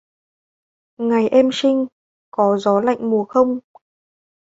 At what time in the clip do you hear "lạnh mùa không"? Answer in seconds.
2.81-3.59